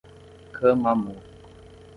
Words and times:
Camamu 0.55 1.13